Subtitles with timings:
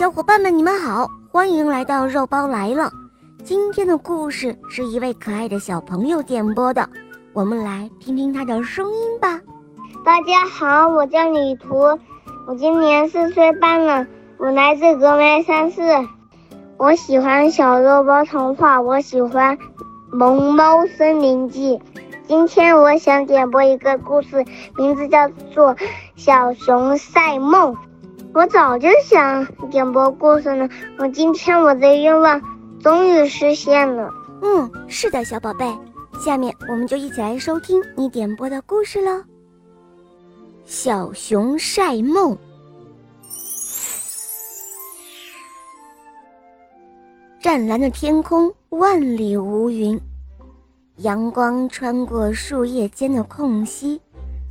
[0.00, 2.90] 小伙伴们，你们好，欢迎来到肉包来了。
[3.44, 6.88] 今天的故事是一位可爱的小朋友点播的，
[7.34, 9.38] 我们来听听他的声音吧。
[10.02, 11.76] 大家好，我叫李图，
[12.46, 14.06] 我今年四岁半了，
[14.38, 15.82] 我来自峨眉山市。
[16.78, 19.58] 我喜欢小肉包童话，我喜欢
[20.10, 21.78] 《萌猫森林记》。
[22.26, 24.46] 今天我想点播一个故事，
[24.78, 25.74] 名字叫做
[26.16, 27.74] 《小熊赛梦》。
[28.32, 30.68] 我早就想点播故事呢，
[30.98, 32.40] 我今天我的愿望
[32.80, 34.08] 终于实现了。
[34.40, 35.66] 嗯，是的，小宝贝，
[36.24, 39.10] 下面我们就一起来收听你点播的故事喽，
[40.64, 42.32] 《小熊晒梦》。
[47.40, 50.00] 湛蓝的天空，万里无云，
[50.98, 54.00] 阳光穿过树叶间的空隙，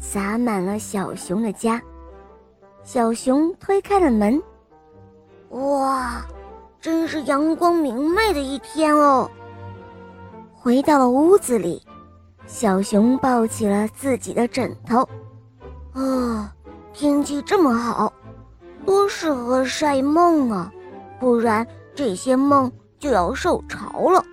[0.00, 1.80] 洒满了小熊的家。
[2.90, 4.42] 小熊推开了门，
[5.50, 6.24] 哇，
[6.80, 9.30] 真是阳光明媚的一天哦。
[10.54, 11.82] 回到了屋子里，
[12.46, 15.06] 小熊抱起了自己的枕头。
[15.92, 16.50] 啊，
[16.94, 18.10] 天气这么好，
[18.86, 20.72] 多适合晒梦啊！
[21.20, 24.24] 不然这些梦就要受潮了。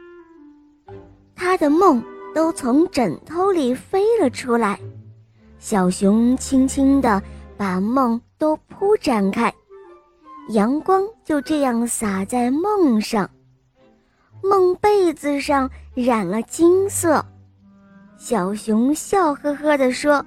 [1.36, 2.02] 他的梦
[2.34, 4.80] 都从枕头里飞了出来，
[5.60, 7.22] 小熊轻轻地
[7.58, 8.22] 把梦。
[8.38, 9.54] 都铺展开，
[10.50, 13.30] 阳光就这样洒在梦上，
[14.44, 17.26] 梦被子上染了金色。
[18.18, 20.26] 小熊笑呵呵地说：“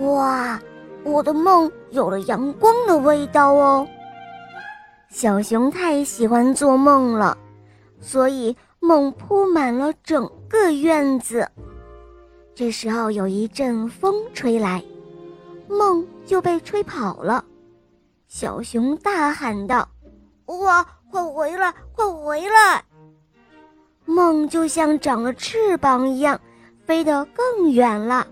[0.00, 0.60] 哇，
[1.04, 3.86] 我的梦有了阳光的味道哦。”
[5.10, 7.36] 小熊太喜欢做梦了，
[8.00, 11.48] 所以梦铺满了整个院子。
[12.54, 14.82] 这时候有一阵风吹来。
[15.72, 17.44] 梦就被吹跑了，
[18.28, 19.88] 小熊大喊道
[20.46, 22.84] ：“哇，快回来，快回来！”
[24.04, 26.38] 梦就像长了翅膀一样，
[26.84, 28.26] 飞得更远了。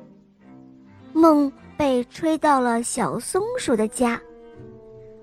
[1.15, 4.21] 梦被吹到了小松鼠的家，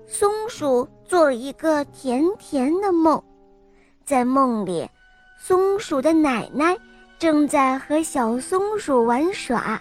[0.06, 3.22] 松鼠做了一个甜甜的梦，
[4.04, 4.88] 在梦里，
[5.38, 6.76] 松鼠的奶奶
[7.18, 9.80] 正在和小松鼠玩耍。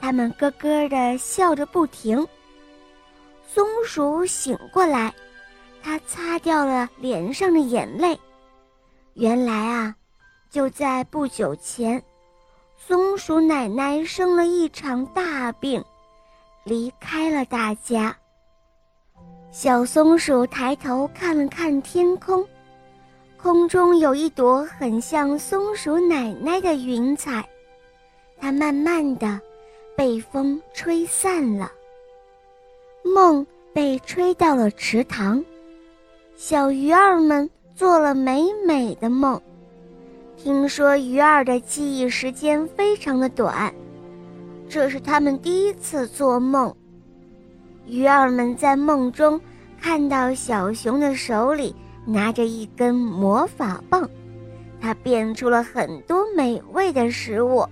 [0.00, 2.26] 他们咯咯地笑着不停。
[3.46, 5.14] 松鼠醒过来，
[5.82, 8.18] 它擦掉了脸上的眼泪。
[9.14, 9.94] 原来啊，
[10.50, 12.02] 就在不久前，
[12.76, 15.82] 松鼠奶奶生了一场大病，
[16.64, 18.14] 离开了大家。
[19.50, 22.46] 小松鼠抬头看了看天空，
[23.38, 27.48] 空中有一朵很像松鼠奶奶的云彩，
[28.38, 29.40] 它慢慢的。
[29.96, 31.72] 被风吹散了，
[33.02, 35.42] 梦被吹到了池塘，
[36.36, 39.40] 小鱼儿们做了美美的梦。
[40.36, 43.74] 听说鱼儿的记忆时间非常的短，
[44.68, 46.74] 这是他们第一次做梦。
[47.86, 49.40] 鱼儿们在梦中
[49.80, 51.74] 看到小熊的手里
[52.04, 54.06] 拿着一根魔法棒，
[54.78, 57.66] 它变出了很多美味的食物，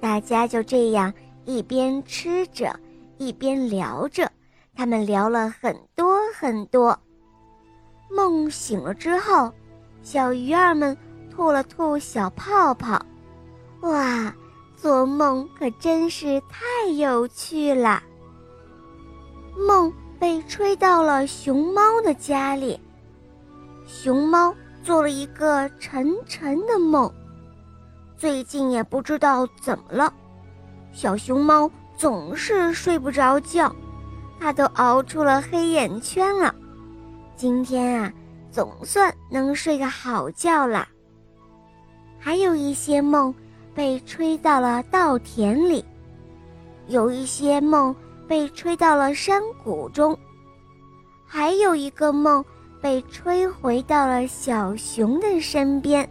[0.00, 1.14] 大家就这样。
[1.46, 2.78] 一边吃着，
[3.18, 4.30] 一边聊着，
[4.74, 6.98] 他们聊了很多很多。
[8.10, 9.52] 梦醒了之后，
[10.02, 10.96] 小鱼儿们
[11.30, 13.00] 吐了吐小泡泡。
[13.82, 14.34] 哇，
[14.74, 18.02] 做梦可真是太有趣了。
[19.56, 22.80] 梦被吹到了熊猫的家里，
[23.86, 24.52] 熊猫
[24.82, 27.08] 做了一个沉沉的梦，
[28.16, 30.12] 最近也不知道怎么了。
[30.96, 33.70] 小熊猫总是睡不着觉，
[34.40, 36.54] 它都熬出了黑眼圈了。
[37.36, 38.10] 今天啊，
[38.50, 40.88] 总算能睡个好觉了。
[42.18, 43.32] 还有一些梦
[43.74, 45.84] 被吹到了稻田里，
[46.86, 47.94] 有一些梦
[48.26, 50.18] 被吹到了山谷中，
[51.26, 52.42] 还有一个梦
[52.80, 56.08] 被吹回到了小熊的身边。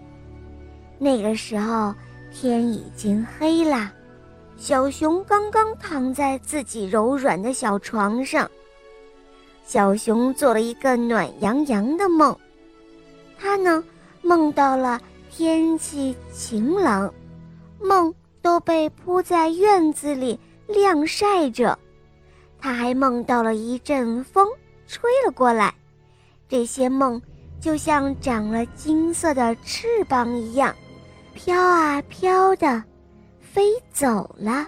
[0.99, 1.91] 那个时候
[2.31, 3.91] 天已经黑了。
[4.57, 8.49] 小熊刚刚躺在自己柔软的小床上，
[9.65, 12.35] 小熊做了一个暖洋洋的梦。
[13.37, 13.83] 他呢，
[14.21, 14.99] 梦到了
[15.29, 17.13] 天气晴朗，
[17.79, 21.77] 梦都被铺在院子里晾晒着。
[22.59, 24.47] 他还梦到了一阵风
[24.87, 25.73] 吹了过来，
[26.49, 27.21] 这些梦
[27.59, 30.73] 就像长了金色的翅膀一样，
[31.35, 32.83] 飘啊飘的。
[33.55, 34.67] 飞走了。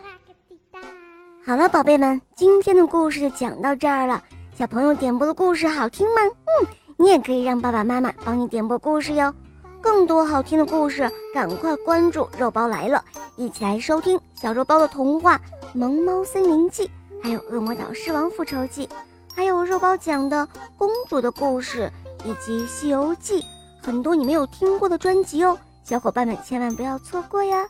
[1.46, 4.24] 好了，宝贝们，今天的故事就讲到这儿了。
[4.58, 6.22] 小朋友点播的故事好听吗？
[6.24, 9.34] 嗯，你也可以让爸爸妈妈帮你点播故事哟。
[9.82, 13.04] 更多好听的故事，赶快关注肉包来了，
[13.36, 15.36] 一起来收听小肉包的童话
[15.74, 16.88] 《萌猫森林记》，
[17.22, 18.88] 还有《恶魔岛狮王复仇记》，
[19.36, 20.48] 还有肉包讲的
[20.78, 21.92] 公主的故事，
[22.24, 23.42] 以及《西游记》，
[23.82, 27.66] 很多你没有听过的专辑哦，小伙伴们千万不要错过呀！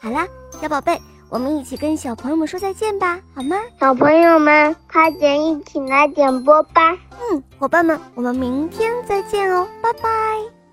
[0.00, 0.26] 好啦，
[0.60, 0.98] 小宝贝，
[1.28, 3.56] 我们一起跟小朋友们说再见吧，好吗？
[3.78, 6.92] 小朋友们，快点一起来点播吧！
[7.32, 10.63] 嗯，伙伴们，我们明天再见哦，拜拜。